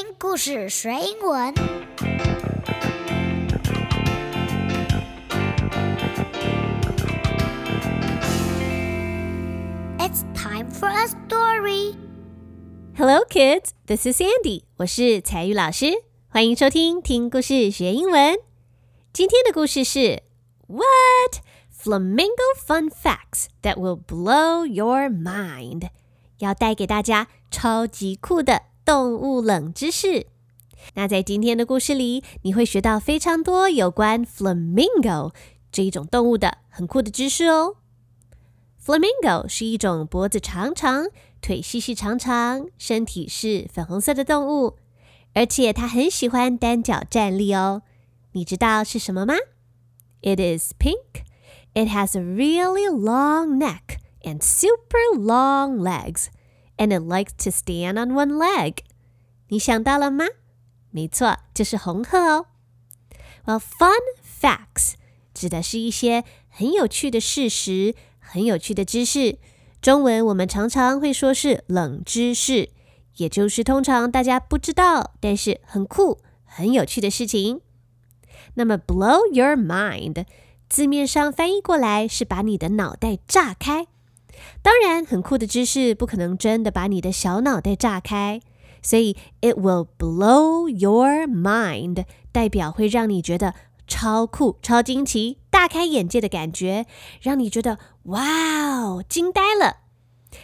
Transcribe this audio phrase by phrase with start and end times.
[0.00, 1.52] 听故事学英文。
[9.98, 11.96] It's time for a story.
[12.96, 13.70] Hello, kids.
[13.88, 14.62] This is Sandy.
[14.76, 18.34] 我是采聿老师，欢迎收听《听故事学英文》。
[19.12, 20.22] 今天的故事是
[20.68, 21.42] What
[21.76, 25.88] Flamingo Fun Facts That Will Blow Your Mind，
[26.38, 28.62] 要带给大家超级酷的。
[28.88, 30.28] 动物冷知识。
[30.94, 35.34] 那在今天的故事里，你会学到非常多有关 flamingo
[35.70, 37.76] 这一种动物的很酷的知识哦。
[38.82, 41.08] Flamingo 是一种脖子长长、
[41.42, 44.78] 腿细细长长、身体是粉红色的动物，
[45.34, 47.82] 而且它很喜欢单脚站立哦。
[48.32, 49.34] 你知道是什么吗
[50.22, 51.26] ？It is pink.
[51.74, 56.28] It has a really long neck and super long legs,
[56.77, 58.77] and it likes to stand on one leg.
[59.49, 60.25] 你想到了吗？
[60.91, 62.45] 没错，就是红鹤哦。
[63.45, 64.93] Well, fun facts
[65.33, 69.37] 指的是一些很有趣的事实、很有趣的知识。
[69.81, 72.69] 中文我们常常会说是冷知识，
[73.17, 77.61] 也就是通常大家不知道，但是很酷、很有趣的事情。
[78.53, 80.25] 那么，blow your mind
[80.69, 83.87] 字面上翻译过来是把你的脑袋炸开。
[84.61, 88.41] 当然，很酷的知识不可能真的把你的小脑袋炸开，
[88.81, 93.53] 所以 it will blow your mind 代表会让你觉得
[93.87, 96.85] 超酷、超惊奇、大开眼界的感觉，
[97.21, 99.77] 让你觉得哇哦，惊呆了。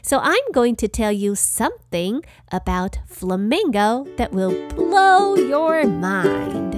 [0.04, 6.73] So I'm going to tell you something about flamingo that will blow your mind.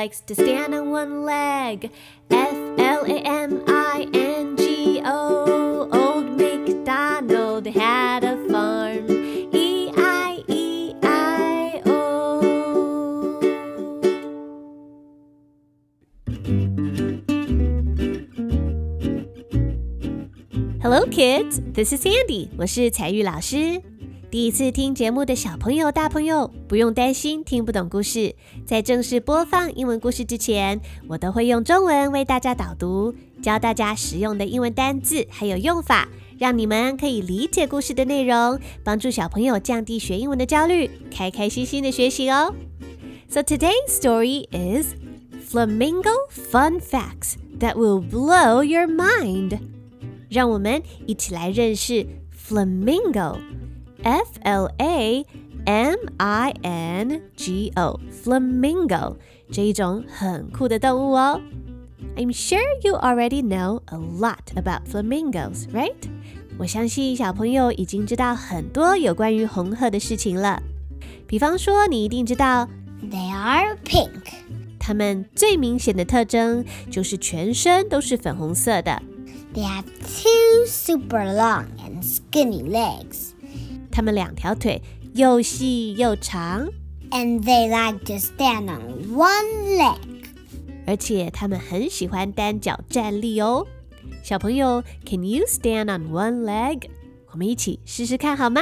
[0.00, 1.90] likes to stand on one leg.
[2.30, 5.90] F L A M I N G O.
[5.92, 9.04] Old MacDonald had a farm.
[9.52, 12.40] E I E I O.
[20.80, 21.60] Hello, kids.
[21.74, 22.48] This is Sandy.
[22.56, 23.89] 我是采聿老师。
[24.30, 28.32] 第一次听节目的小朋友、大朋友不用担心听不懂故事。
[28.64, 36.08] 在正式播放英文故事之前，我都会用中文为大家导读，教大家实用的英文单字还有用法，
[36.38, 42.54] 让你们可以理解故事的内容，帮助小朋友降低学英文的焦虑，开开心心的学习哦。
[43.28, 44.94] So today's story is
[45.50, 49.58] Flamingo Fun Facts that will blow your mind.
[50.28, 53.36] 让我们一起来认识 flamingo
[54.03, 55.25] flamingo，F L A
[55.65, 59.15] M I N G O，flamingo
[59.51, 61.41] 这一种很酷的动物哦。
[62.15, 65.95] I'm sure you already know a lot about flamingos, right?
[66.57, 70.61] 我相信小朋友已经知道很多有关于红鹤的事情了。
[71.27, 72.69] 比方说，你一定知道
[73.01, 74.11] They are pink.
[74.79, 79.01] 它们最明显的特征就是全身都是粉红色的。
[79.53, 83.28] They have two super long and skinny legs.
[83.99, 84.81] 它们两条腿
[85.13, 86.67] 又细又长，
[87.11, 89.97] And they like to stand on one leg.
[90.85, 93.65] 而且它们很喜欢单脚站立哦。
[94.23, 96.89] 小朋友，Can you stand on one leg？
[97.31, 98.61] 我们一起试试看好吗？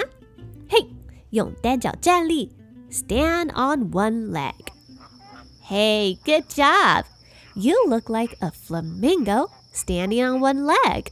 [0.69, 0.87] 嘿，
[1.31, 2.51] 用单脚站立，
[2.91, 7.05] stand on one leg。Hey, good job!
[7.55, 11.07] You look like a flamingo standing on one leg.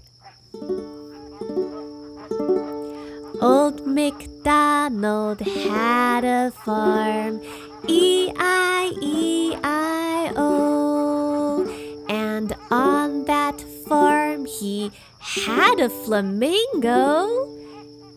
[3.40, 7.40] Old MacDonald had a farm,
[7.86, 11.66] E I E I O.
[12.08, 17.48] And on that farm he had a flamingo,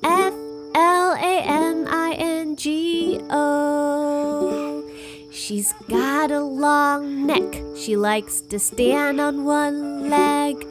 [0.03, 0.34] F
[0.76, 4.84] L A M I N G O.
[5.32, 10.66] She's got a long neck, she likes to stand on one leg,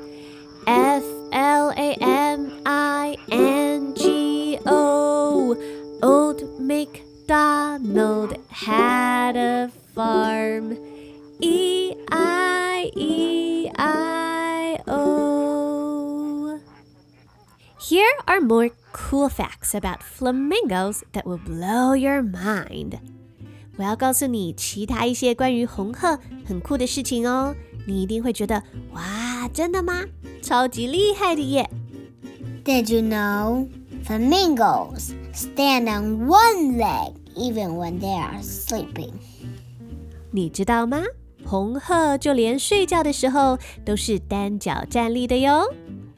[0.66, 4.17] F L A M I N G O.
[4.67, 10.77] Old MacDonald had a farm.
[11.39, 16.59] E I E I O.
[17.79, 22.99] Here are more cool facts about flamingos that will blow your mind.
[23.77, 27.55] 我要告诉你其他一些关于红鹤很酷的事情哦，
[27.87, 28.61] 你一定会觉得
[28.93, 30.05] 哇，真的吗？
[30.41, 31.69] 超级厉害的耶！
[32.63, 33.67] Did you know
[34.08, 39.12] Flamingos stand on one leg even when they are sleeping.
[40.30, 41.02] 你知道吗？
[41.44, 45.70] 红鹤就连睡觉的时候都是单脚站立的哟。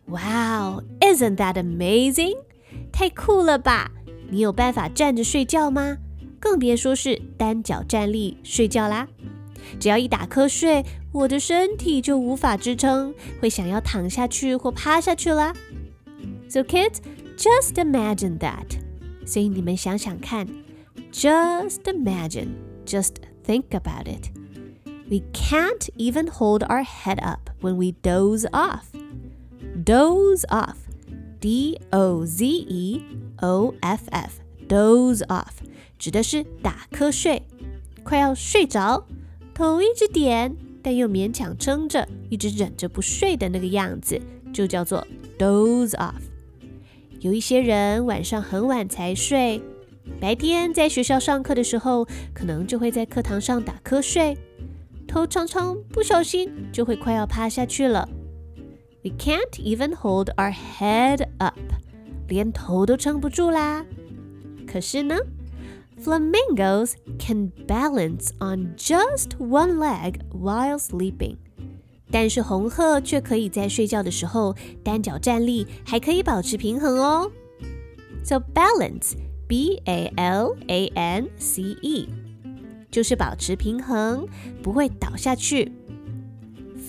[0.07, 2.37] Wow, isn't that amazing?
[2.93, 3.91] 太酷了吧！
[4.31, 5.97] 你有办法站着睡觉吗？
[6.39, 9.09] 更别说是单脚站立睡觉啦。
[9.81, 15.53] 只要一打瞌睡，我的身体就无法支撑，会想要躺下去或趴下去啦。
[16.49, 16.99] So kids,
[17.40, 18.78] just imagine that.
[19.26, 20.48] 所以你们想想看，
[21.12, 22.50] just imagine,
[22.86, 23.16] just
[23.46, 24.30] think about it.
[25.10, 28.86] We can't even hold our head up when we doze off.
[29.84, 30.76] Doze off.
[31.40, 33.04] D O Z E
[33.42, 34.40] O F F.
[34.68, 35.52] Doze off
[36.00, 37.44] 指的是打瞌睡，
[38.04, 39.06] 快要睡着，
[39.54, 44.20] 头一直点，但又勉强撑着，一直忍着不睡的那个样子，
[44.52, 45.06] 就叫做
[45.38, 46.22] doze off。
[47.21, 49.61] 有一些人晚上很晚才睡，
[50.19, 54.39] 白天在学校上课的时候，可能就会在课堂上打瞌睡。
[55.07, 58.09] 头常常不小心就会快要趴下去了。
[59.05, 61.59] We can't even hold our head up，
[62.27, 63.85] 连头都撑不住啦。
[64.67, 65.19] 可是呢
[66.03, 71.37] ，flamingos can balance on just one leg while sleeping。
[72.12, 77.32] 但是红鹤却可以在睡觉的时候单脚站立，还可以保持平衡哦。
[78.24, 79.14] So balance,
[79.48, 82.08] B A L A N C E。
[82.92, 84.26] 就是保持平衡，
[84.64, 85.70] 不会倒下去。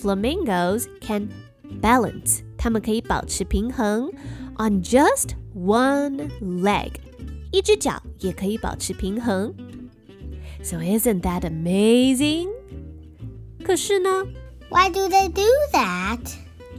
[0.01, 1.27] Flamingos can
[1.81, 4.09] balance，它们可以保持平衡
[4.57, 6.91] on just one leg，
[7.51, 9.53] 一只脚也可以保持平衡。
[10.63, 12.47] So isn't that amazing？
[13.63, 14.25] 可是呢
[14.71, 15.41] ，Why do they do
[15.73, 16.19] that？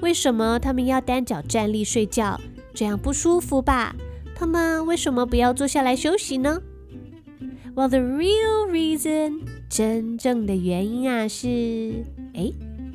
[0.00, 2.40] 为什么他们要单脚站立睡觉？
[2.74, 3.96] 这样不舒服吧？
[4.34, 6.62] 他们为什么不要坐下来休息呢？
[7.74, 12.04] Well, the real reason，真正的原因啊是，
[12.34, 12.52] 哎，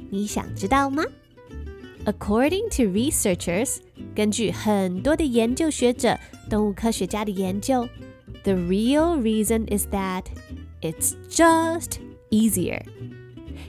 [0.10, 1.04] 你想知道吗？
[2.06, 3.78] According to researchers，
[4.14, 6.20] 根据很多的研究学者、
[6.50, 7.88] 动物科学家的研究，
[8.44, 10.24] the real reason is that
[10.82, 12.00] it's just
[12.30, 12.82] easier。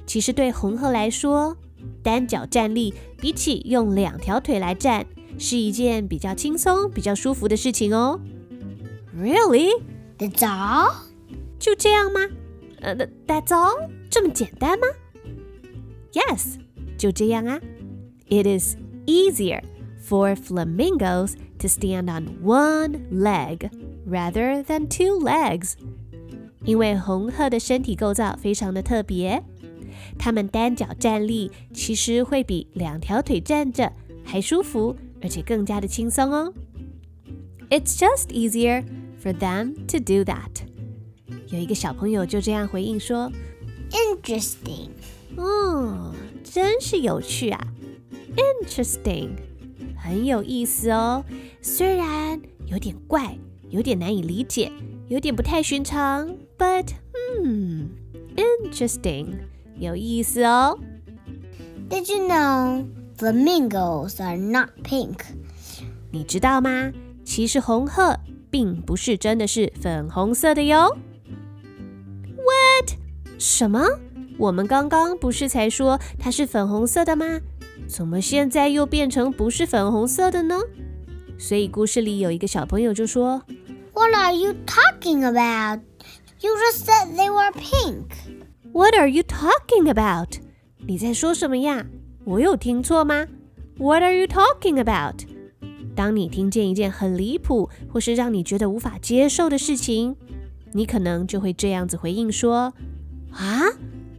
[0.05, 1.55] 其实对红鹤来说，
[2.03, 5.05] 单脚站立比起用两条腿来站，
[5.37, 8.19] 是一件比较轻松、比较舒服的事情哦。
[9.17, 10.93] Really？That's all？
[11.57, 12.19] 就这样吗？
[12.81, 12.95] 呃
[13.27, 13.89] ，That's all？
[14.09, 14.87] 这么简单吗
[16.13, 16.55] ？Yes，
[16.97, 17.59] 就这样啊。
[18.29, 18.75] It is
[19.05, 19.61] easier
[20.07, 23.69] for flamingos to stand on one leg
[24.07, 25.73] rather than two legs。
[26.63, 29.43] 因为红鹤的身体构造非常的特别，
[30.19, 33.91] 它们单脚站立其实会比两条腿站着
[34.23, 36.53] 还舒服，而且更加的轻松哦。
[37.69, 38.83] It's just easier
[39.23, 40.49] for them to do that。
[41.47, 43.31] 有一个小朋友就这样回应说
[43.91, 44.89] ：“Interesting，
[45.37, 46.13] 哦，
[46.43, 47.67] 真是有趣啊
[48.35, 49.29] ！Interesting，
[49.97, 51.23] 很有意思哦。
[51.61, 53.37] 虽然有点怪，
[53.69, 54.71] 有点难以理解，
[55.07, 56.87] 有点不太寻常，but
[57.43, 57.89] 嗯
[58.35, 59.27] ，interesting，
[59.78, 60.78] 有意思哦。
[61.88, 62.86] Did you know
[63.18, 65.18] flamingos are not pink？
[66.10, 66.92] 你知道吗？
[67.24, 68.18] 其实红鹤。
[68.50, 70.96] 并不是真的是粉红色的哟。
[72.36, 72.92] What？
[73.36, 73.84] 什么？
[74.38, 77.40] 我们刚刚不是才说它是粉红色的吗？
[77.88, 80.60] 怎么现在又变成不是粉红色的呢？
[81.36, 83.42] 所以故事里有一个小朋友就说：“
[83.92, 85.80] What are you talking about?
[86.40, 88.06] You just said they were pink.
[88.71, 90.37] What are you talking about?
[90.77, 91.85] 你在说什么呀？
[92.23, 93.27] 我有听错吗
[93.77, 95.15] ？What are you talking about?”
[95.95, 100.15] 当你听见一件很离谱或是让你觉得无法接受的事情，
[100.71, 102.73] 你可能就会这样子回应说
[103.33, 103.63] ：“啊，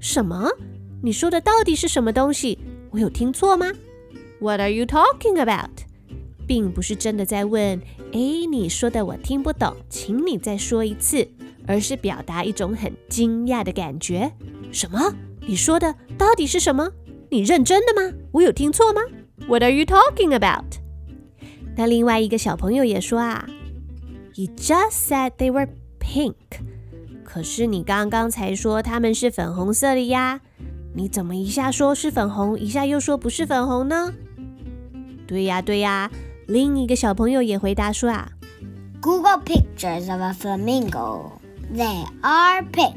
[0.00, 0.50] 什么？
[1.02, 2.58] 你说的到底是什么东西？
[2.90, 3.72] 我有听错吗
[4.40, 5.70] ？”What are you talking about？
[6.46, 7.80] 并不是真的在问
[8.12, 11.28] ：“哎，你说的我听不懂，请你再说一次。”
[11.70, 14.32] 而是表达一种很惊讶的感觉。
[14.72, 15.14] 什么？
[15.46, 16.90] 你说的到底是什么？
[17.30, 18.12] 你认真的吗？
[18.32, 19.00] 我有听错吗
[19.46, 20.64] ？What are you talking about？
[21.76, 23.48] 那另外一个小朋友也说啊
[24.34, 25.68] ，You just said they were
[26.00, 26.34] pink，
[27.22, 30.40] 可是你刚刚才说他们是粉红色的呀，
[30.92, 34.12] 你怎么一下说是粉红，一下又说不是粉红呢？
[35.28, 36.10] 对呀对呀，
[36.48, 38.32] 另一个小朋友也回答说啊
[39.00, 41.30] ，Google pictures of a flamingo
[41.72, 42.94] They are pink。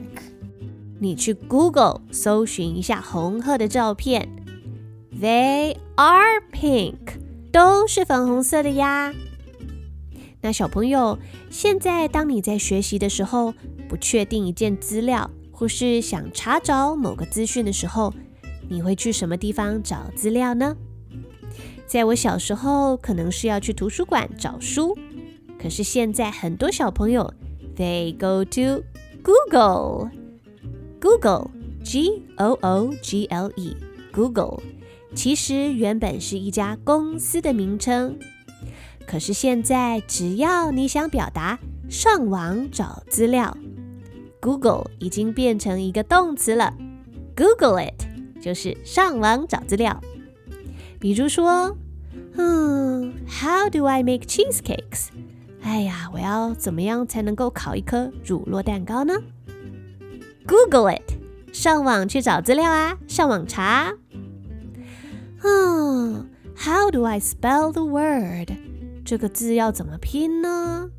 [1.00, 4.28] 你去 Google 搜寻一下红鹤的照片
[5.22, 7.22] ，they are pink。
[7.52, 9.14] 都是粉红色的呀。
[10.42, 11.20] 那小朋友，
[11.52, 13.54] 现在当你在学习的时候，
[13.88, 18.12] 不确定一件资料，或是想查找某个资讯的时候，
[18.68, 20.76] 你会去什么地方找资料呢？
[21.86, 24.98] 在我小时候，可能是要去图书馆找书，
[25.62, 27.32] 可是现在很多小朋友
[27.77, 28.85] ，they go to
[29.23, 34.63] Google，Google，G O O G L E，Google，
[35.15, 38.19] 其实原本是一家公司的名称。
[39.07, 43.57] 可是现在，只要你想表达上网找资料，
[44.41, 46.75] Google 已经变成一个动词了。
[47.35, 48.05] Google it
[48.41, 49.99] 就是上网找资料。
[51.01, 51.77] 比如说，
[52.37, 55.09] 嗯，How do I make cheesecakes？
[55.64, 59.14] 哎呀，我要怎么样才能够烤一颗乳酪蛋糕呢
[60.46, 61.14] ？Google it，
[61.54, 63.94] 上网去找资料啊，上网查。
[65.42, 68.52] 嗯，How do I spell the word？
[69.06, 70.90] 这个字要怎么拼呢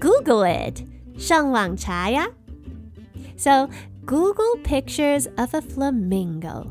[0.00, 0.84] ？Google it，
[1.18, 2.28] 上网查呀。
[3.36, 3.68] So
[4.06, 6.68] Google pictures of a flamingo，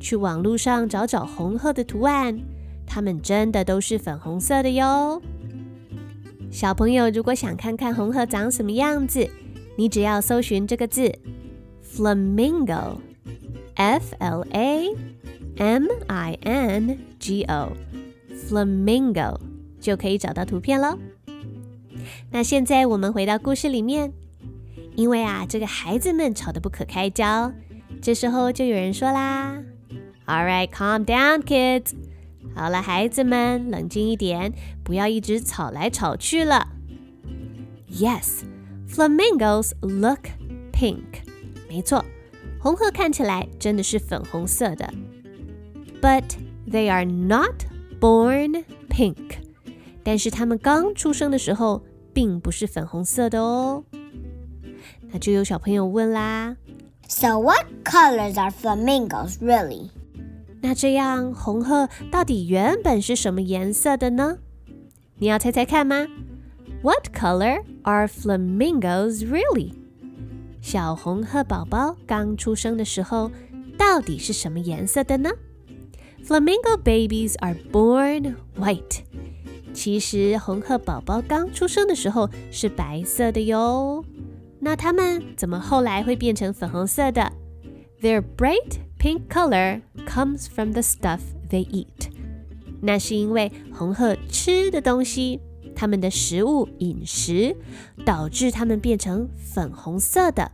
[0.00, 2.40] 去网络上找找红鹤的图案，
[2.86, 5.22] 它们真的都是粉红色的哟。
[6.52, 9.26] 小朋友如果想看看红鹤长什么样子，
[9.76, 11.10] 你只要搜寻这个字
[11.96, 14.94] flamingo，F L A
[15.56, 19.40] M I N G O，flamingo。
[19.80, 20.96] 就可以找到图片喽。
[22.30, 24.12] 那现在我们回到故事里面，
[24.94, 27.52] 因为啊，这个孩子们吵得不可开交，
[28.00, 29.60] 这时候就有人说啦
[30.26, 31.94] ：“All right, calm down, kids。
[32.55, 34.53] 好了，孩子们，冷静一点，
[34.83, 36.69] 不要一直吵来吵去了。”
[37.91, 38.43] Yes,
[38.89, 40.29] flamingos look
[40.71, 41.23] pink。
[41.69, 42.03] 没错，
[42.59, 44.93] 红鹤看起来真的是粉红色的。
[46.01, 46.23] But
[46.69, 47.65] they are not
[47.99, 49.37] born pink。
[50.03, 53.83] 但是它们刚出生的时候并不是粉红色的哦。
[55.09, 56.55] 那就有小朋友问啦：
[57.07, 59.89] So what colors are flamingos really？
[60.62, 64.38] 那这样红鹤到底原本是什么颜色的呢？
[65.18, 66.06] 你要猜猜看吗
[66.82, 69.72] ？What color are flamingos really？
[70.60, 73.30] 小红鹤宝宝刚出生的时候
[73.76, 75.30] 到底是什么颜色的呢
[76.24, 79.00] ？Flamingo babies are born white。
[79.74, 84.04] 其实红鹤宝宝刚出生的时候是白色的哟，
[84.60, 87.32] 那它们怎么后来会变成粉红色的
[88.00, 91.18] ？They're bright pink color comes from the stuff
[91.50, 92.08] they eat。
[92.80, 95.40] 那是因为红鹤吃的东西，
[95.74, 97.56] 它们的食物饮食
[98.04, 100.52] 导致它们变成粉红色的。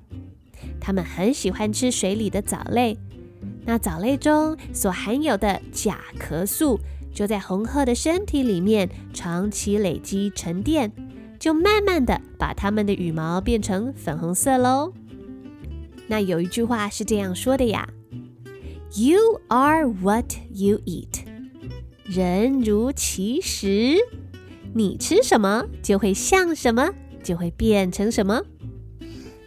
[0.81, 2.97] 它们很喜欢吃水里的藻类，
[3.67, 6.81] 那藻类中所含有的甲壳素。
[7.13, 10.91] 就在红鹤的身体里面长期累积沉淀，
[11.39, 14.95] 就慢慢的把它们的羽毛变成粉红色喽。
[16.07, 17.87] 那有一句话是这样说的呀
[18.95, 21.25] You are what you eat。
[22.05, 23.97] 人如其食，
[24.75, 28.43] 你吃什么就会像什么，就会变成什么。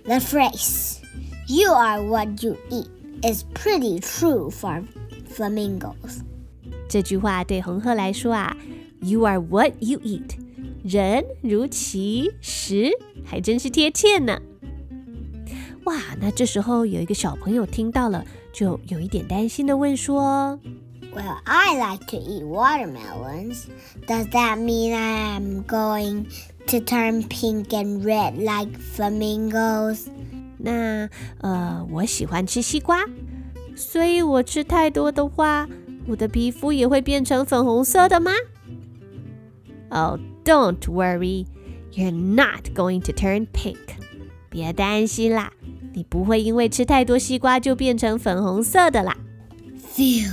[0.03, 0.97] The phrase
[1.47, 2.87] "You are what you eat"
[3.23, 4.83] is pretty true for
[5.35, 6.21] flamingos。
[6.87, 8.55] 这句话对红鹤来说啊
[9.01, 10.35] ，"You are what you eat."
[10.83, 12.91] 人如其食，
[13.25, 14.39] 还真是贴切呢。
[15.84, 20.58] 哇，那这时候有一个小朋友听到了，就有一点担心的问说：“
[21.14, 23.64] Well, I like to eat watermelons.
[24.06, 26.26] Does that mean I am going
[26.66, 30.06] to turn pink and red like flamingos？”
[30.58, 31.08] 那
[31.40, 33.04] 呃，我喜欢吃西瓜，
[33.74, 35.68] 所以我吃太多的话。
[36.08, 38.30] 我的皮肤也会变成粉红色的吗？
[39.88, 41.46] Oh, don't worry,
[41.92, 43.76] you're not going to turn pink.
[44.48, 45.52] 别担心啦，
[45.93, 49.17] 你不会因为吃太多西瓜就变成粉红色的啦。
[49.93, 50.31] Phew,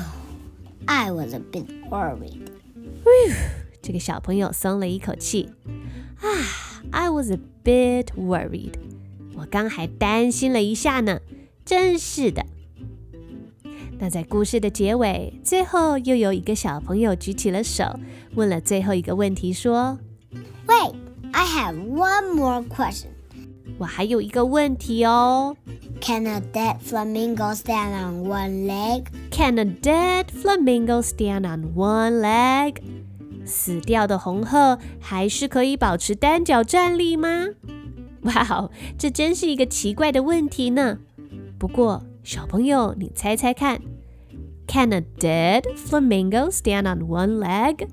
[0.87, 2.47] I was a bit worried.
[3.83, 5.49] 这个小朋友松了一口气。
[6.21, 6.29] 啊
[6.91, 8.75] ，I was a bit worried.
[9.35, 11.21] 我刚还担心了一下呢，
[11.65, 12.45] 真是的。
[14.01, 17.99] 那在故事的结尾，最后又有一个小朋友举起了手，
[18.35, 19.99] 问了最后一个问题，说
[20.69, 20.95] ：“Wait,
[21.33, 23.09] I have one more question。
[23.79, 25.57] 我还有一个问题哦。
[26.01, 29.05] Can a dead flamingo stand on one leg?
[29.31, 32.77] Can a dead flamingo stand on one leg?
[33.45, 37.47] 死掉的红鹤还是可以保持单脚站立吗？
[38.23, 40.99] 哇哦，这真是一个奇怪的问题呢。
[41.59, 42.03] 不过。
[42.25, 43.81] 小朋友，你猜猜看
[44.67, 47.89] ，Can a dead flamingo stand on one leg？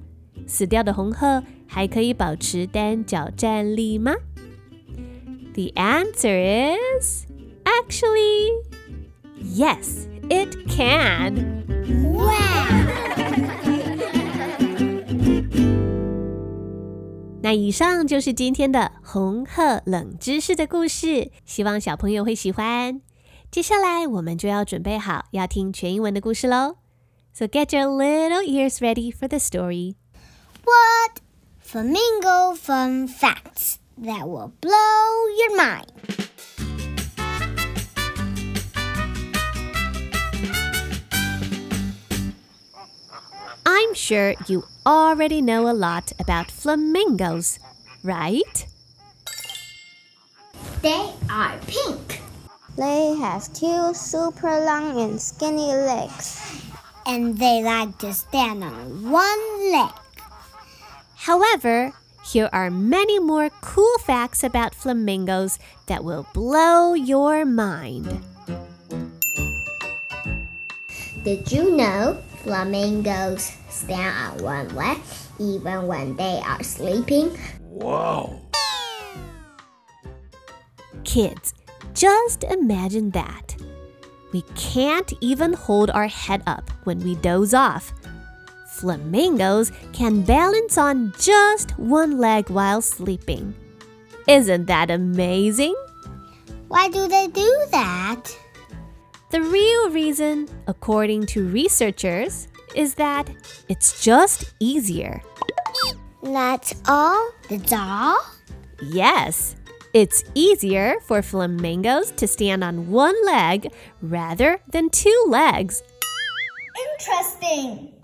[0.46, 4.14] 死掉的红鹤还可以保持单脚站立吗
[5.55, 7.27] ？The answer is
[7.65, 8.51] actually
[9.37, 11.65] yes, it can.
[12.03, 12.31] Wow!
[17.43, 23.01] 那以上就是今天的红鹤冷知识的故事，希望小朋友会喜欢。
[23.51, 26.77] 接下来我们就要准备好要听全英文的故事喽。
[27.33, 29.95] So get your little ears ready for the story.
[30.65, 31.23] What?
[31.61, 35.92] Flamingo fun facts That will blow your mind.
[43.66, 47.60] I'm sure you already know a lot about flamingos,
[48.04, 48.68] right?
[50.82, 52.22] They are pink.
[52.78, 56.42] They have two super long and skinny legs.
[57.08, 59.92] And they like to stand on one leg.
[61.16, 61.94] However,
[62.26, 68.22] here are many more cool facts about flamingos that will blow your mind.
[71.24, 74.98] Did you know flamingos stand on one leg
[75.40, 77.38] even when they are sleeping?
[77.62, 78.42] Wow!
[81.04, 81.54] Kids,
[81.94, 83.56] just imagine that.
[84.34, 87.94] We can't even hold our head up when we doze off.
[88.80, 93.56] Flamingos can balance on just one leg while sleeping.
[94.28, 95.76] Isn't that amazing?
[96.68, 98.24] Why do they do that?
[99.32, 103.30] The real reason, according to researchers, is that
[103.70, 105.22] it's just easier.
[106.22, 107.32] That's all?
[107.50, 108.20] That's all?
[108.82, 109.56] Yes,
[109.94, 115.82] it's easier for flamingos to stand on one leg rather than two legs.
[116.92, 117.95] Interesting.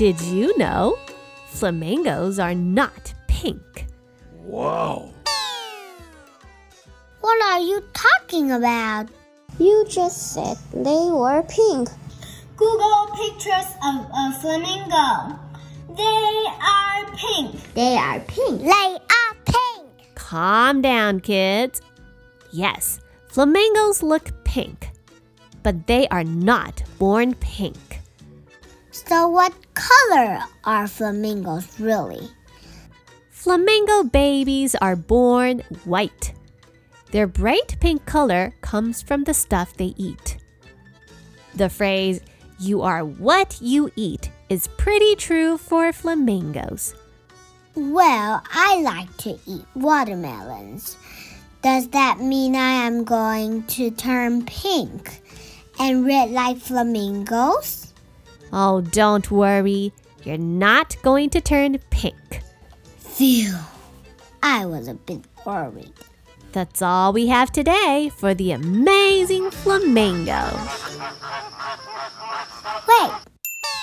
[0.00, 0.96] Did you know?
[1.48, 3.84] Flamingos are not pink.
[4.40, 5.12] What
[7.44, 9.10] are you talking about?
[9.58, 11.90] You just said they were pink.
[12.56, 15.38] Google pictures of a flamingo.
[15.94, 17.74] They are pink.
[17.74, 18.62] They are pink.
[18.62, 20.14] They are pink.
[20.14, 21.82] Calm down, kids.
[22.52, 24.92] Yes, flamingos look pink,
[25.62, 27.99] but they are not born pink.
[29.10, 32.30] So, what color are flamingos really?
[33.30, 36.32] Flamingo babies are born white.
[37.10, 40.38] Their bright pink color comes from the stuff they eat.
[41.56, 42.20] The phrase,
[42.60, 46.94] you are what you eat, is pretty true for flamingos.
[47.74, 50.96] Well, I like to eat watermelons.
[51.62, 55.20] Does that mean I am going to turn pink
[55.80, 57.89] and red like flamingos?
[58.52, 59.92] Oh, don't worry,
[60.24, 62.42] you're not going to turn pink.
[62.98, 63.54] Phew.
[64.42, 65.92] I was a bit worried.
[66.52, 70.42] That's all we have today for the amazing flamingo.
[72.88, 73.12] Wait,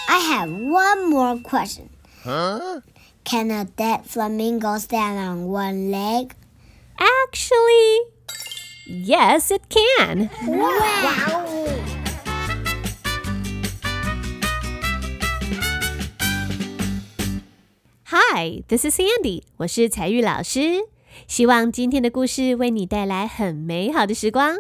[0.09, 1.89] I have one more question.
[2.23, 2.81] Huh?
[3.23, 6.35] Can a dead flamingo stand on one leg?
[6.99, 7.99] Actually,
[8.85, 10.29] yes, it can.
[10.45, 11.56] Wow!
[18.29, 20.81] Hi, this is Sandy，我是彩玉老师。
[21.27, 24.57] 希望今天的故事为你带来很美好的时光。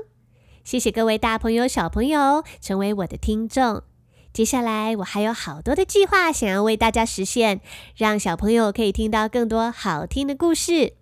[0.63, 3.83] 谢谢各位大朋友、小朋友成为我的听众。
[4.31, 7.59] 接下来我还有好多的计划想要为大家实现，
[7.97, 10.93] 让小朋友可以听到更多好听的故事。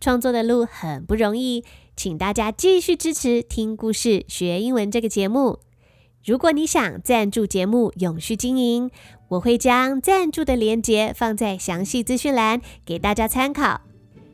[0.00, 5.60] 创作的路很不容易，请大家继续支持《听故事学英文》这个节目。
[6.24, 8.90] 如果你想赞助节目永续经营，
[9.28, 13.80] 我会将赞助的链接放在详细资讯栏给大家参考。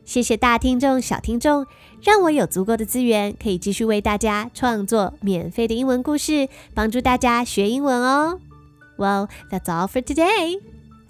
[0.03, 1.65] 谢谢大听众、小听众，
[2.01, 8.39] 让我有足够的资源可以继续为大家创作免费的英文故事，帮助大家学英文哦。
[8.97, 10.59] Well, that's all for today.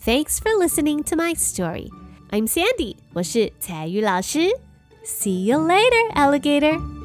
[0.04, 1.90] Thanks for listening to my story.
[2.30, 4.50] I'm Sandy，我是彩玉老师。
[5.06, 6.97] See you later, alligator.